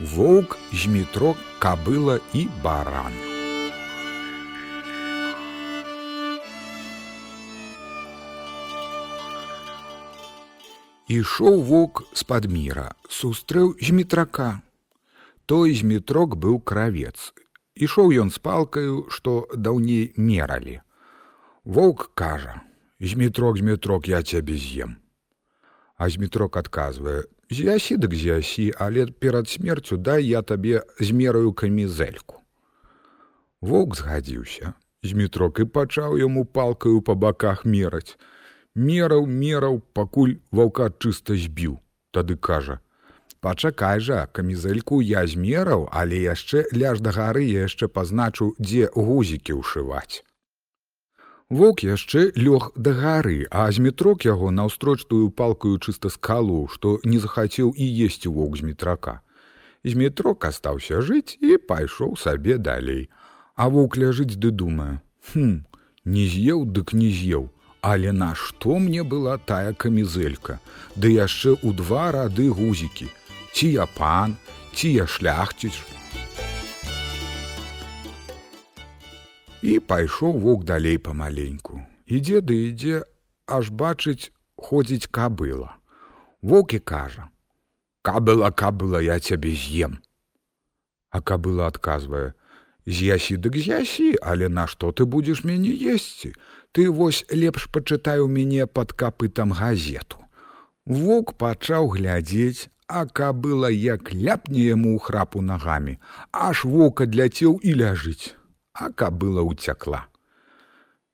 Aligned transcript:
воўк, 0.00 0.56
змітрок, 0.72 1.36
кабыла 1.60 2.20
і 2.32 2.48
баран. 2.64 3.12
Ішоў 11.10 11.60
воўк 11.66 12.06
з-пад 12.14 12.46
міра, 12.46 12.94
сустрэў 13.10 13.74
змітрака. 13.82 14.62
Той 15.44 15.74
змітрок 15.74 16.38
быў 16.38 16.60
кравец. 16.62 17.34
Ішоў 17.74 18.14
ён 18.14 18.30
з 18.30 18.38
палкаю, 18.38 19.10
што 19.10 19.50
даўней 19.52 20.14
мералі. 20.16 20.80
Воўк 21.64 22.14
кажа: 22.14 22.62
«Змітрок, 23.00 23.58
змітрок, 23.58 24.08
я 24.08 24.22
цябе 24.22 24.54
з'ем. 24.54 24.96
А 25.96 26.08
змітрок 26.08 26.56
адказвае: 26.56 27.24
«З'ясі 27.50 27.96
дык 27.98 28.14
з'ясі, 28.14 28.70
але 28.78 29.06
перад 29.06 29.48
смерцю 29.48 29.96
дай 29.96 30.22
я 30.24 30.42
табе 30.42 30.82
змераю 31.00 31.52
камізэльку. 31.52 32.38
Воўк 33.60 33.96
згадзіўся. 33.98 34.74
Змітрок 35.02 35.58
і 35.58 35.64
пачаў 35.64 36.14
яму 36.20 36.44
палкаю 36.44 37.00
па 37.02 37.14
баках 37.14 37.64
мераць. 37.64 38.14
Мераў, 38.74 39.26
мераў, 39.26 39.82
пакуль 39.98 40.38
ваўка 40.52 40.92
чыста 41.02 41.34
збіў. 41.34 41.80
Тады 42.14 42.36
кажа: 42.36 42.78
«Пачакай 43.40 43.98
жа, 43.98 44.26
камізэльку 44.30 45.00
я 45.02 45.26
змераў, 45.26 45.88
але 45.90 46.22
яшчэ 46.22 46.64
ляж 46.70 47.00
да 47.00 47.10
гары 47.10 47.44
я 47.50 47.66
яшчэ 47.66 47.88
пазначу, 47.88 48.54
дзе 48.60 48.86
гузікі 48.94 49.58
ўшываць. 49.58 50.22
Воўк 51.50 51.82
яшчэ 51.82 52.30
лёг 52.38 52.70
да 52.76 52.94
гары, 52.94 53.46
а 53.50 53.66
змітрок 53.74 54.24
яго 54.24 54.50
наўстрочтую 54.54 55.30
палкаю 55.30 55.78
чыста 55.82 56.08
скалу, 56.14 56.68
што 56.70 56.98
не 57.02 57.18
захацеў 57.18 57.74
і 57.74 57.86
есці 58.06 58.30
воўк 58.30 58.56
змітрака. 58.62 59.20
Змітрок 59.82 60.46
астаўся 60.46 61.00
жыць 61.02 61.34
і 61.42 61.58
пайшоў 61.58 62.14
сабе 62.16 62.58
далей. 62.58 63.10
А 63.56 63.66
воўк 63.68 63.98
ляжыць 63.98 64.38
ды 64.38 64.54
думае: 64.54 65.02
Хм, 65.32 65.66
не 66.04 66.24
з'еў, 66.30 66.70
дык 66.70 66.94
не 66.94 67.10
з'еў, 67.10 67.50
Але 67.82 68.12
нашто 68.12 68.78
мне 68.78 69.02
была 69.02 69.38
тая 69.38 69.72
камізэлька, 69.72 70.60
ды 70.96 71.16
яшчэ 71.16 71.56
ў 71.64 71.72
два 71.72 72.12
рады 72.12 72.48
гузікі, 72.52 73.08
ці 73.56 73.66
я 73.72 73.86
пан, 73.86 74.36
ці 74.76 74.92
я 74.92 75.06
шляхціч. 75.06 75.72
І 79.62 79.76
пайшоў 79.78 80.38
воўк 80.40 80.64
далей 80.64 80.96
памаленьку. 80.96 81.82
Ідзе 82.08 82.40
ды 82.40 82.56
ідзе, 82.72 83.04
аж 83.44 83.68
бачыць, 83.68 84.32
ходзіць 84.56 85.12
кабыла. 85.12 85.76
Воўк 86.40 86.72
і 86.74 86.80
кажа: 86.80 87.28
«Кабыла, 88.08 88.50
кабыла, 88.50 89.04
я 89.04 89.20
цябе 89.20 89.52
з'ем. 89.52 90.00
А 91.10 91.20
кабыла 91.20 91.68
адказвае: 91.68 92.32
«З'ясі 92.86 93.36
дык 93.36 93.60
з'ясі, 93.60 94.16
але 94.22 94.48
нашто 94.48 94.92
ты 94.96 95.04
будзеш 95.04 95.44
мяне 95.44 95.76
есці? 95.76 96.32
Ты 96.72 96.88
вось 96.88 97.26
лепш 97.28 97.68
пачытай 97.68 98.24
у 98.24 98.28
мяне 98.28 98.66
пад 98.66 98.96
капытам 98.96 99.52
газету. 99.52 100.24
Воўк 100.86 101.36
пачаў 101.36 101.92
глядзець, 101.92 102.72
а 102.88 103.04
кабыла 103.04 103.68
як 103.68 104.08
ляпне 104.08 104.72
яму 104.72 104.96
ў 104.96 105.04
храпу 105.04 105.44
нагамі, 105.44 106.00
аж 106.32 106.64
вока 106.64 107.04
адляцеў 107.04 107.60
і 107.60 107.76
ляжыць 107.76 108.39
а 108.72 108.90
кабыла 108.90 109.42
уцякла. 109.42 110.06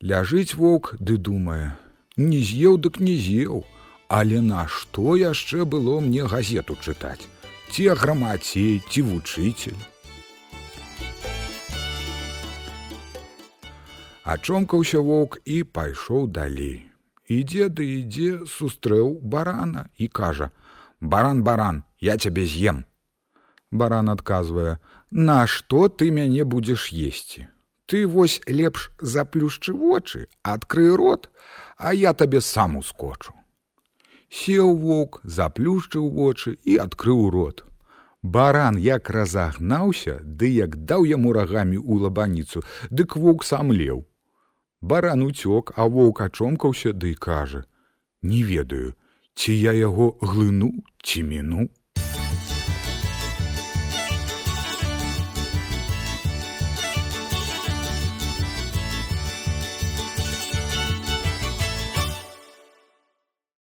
Ляжыць 0.03 0.55
воўк 0.55 0.95
ды 1.01 1.17
думае: 1.17 1.77
не 2.17 2.41
з'еў 2.41 2.77
дык 2.79 3.01
не 3.01 3.17
з'еў, 3.17 3.65
але 4.09 4.41
нашто 4.41 5.17
яшчэ 5.17 5.65
было 5.65 6.01
мне 6.01 6.25
газету 6.25 6.77
чытаць, 6.77 7.29
ці 7.71 7.89
грамацей, 7.97 8.83
ці 8.91 9.03
вучыцель. 9.03 9.83
Ачомкаўся 14.27 14.99
воўк 14.99 15.39
і 15.45 15.63
пайшоў 15.63 16.27
далей. 16.27 16.91
Ідзе 17.31 17.69
ды 17.71 17.85
ідзе, 18.03 18.47
сустрэў 18.47 19.19
барана 19.23 19.89
і 19.99 20.09
кажа: 20.09 20.51
«Баран, 21.01 21.43
баран, 21.43 21.85
я 22.01 22.17
цябе 22.19 22.47
з'ем. 22.47 22.85
Баран 23.77 24.11
адказвае: 24.11 24.79
«Нашто 25.11 25.89
ты 25.89 26.11
мяне 26.11 26.45
будзеш 26.45 26.89
есці? 26.89 27.49
Ты 27.87 28.07
вось 28.07 28.41
лепш 28.47 28.91
заплюшчы 28.99 29.73
вочы, 29.73 30.27
адкрый 30.43 30.95
рот, 30.97 31.31
а 31.77 31.95
я 31.95 32.13
табе 32.15 32.41
сам 32.41 32.77
ускочу. 32.77 33.33
Сеў 34.29 34.75
воўк, 34.83 35.21
заплюшчыў 35.23 36.11
вочы 36.11 36.59
і 36.65 36.77
адкрыў 36.83 37.31
рот. 37.31 37.65
Баран 38.23 38.77
як 38.77 39.09
разагнаўся, 39.11 40.19
ды 40.25 40.51
як 40.51 40.77
даў 40.91 41.07
яму 41.07 41.33
рагамі 41.33 41.79
ў 41.79 42.09
лабаніцу, 42.09 42.65
дык 42.91 43.15
воўк 43.15 43.45
сам 43.45 43.71
леў. 43.71 44.03
Баран 44.81 45.23
уцёк, 45.23 45.73
а 45.77 45.87
воўк 45.87 46.21
ачомкаўся 46.27 46.93
ды 46.93 47.15
кажа: 47.15 47.65
«Не 48.23 48.43
ведаю, 48.43 48.95
ці 49.37 49.55
я 49.55 49.73
яго 49.73 50.19
глыну 50.21 50.73
ці 51.03 51.23
міну. 51.23 51.69